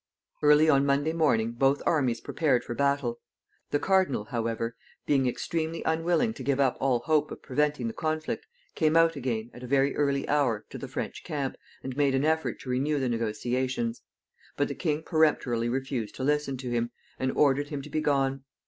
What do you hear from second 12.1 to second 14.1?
an effort to renew the negotiations.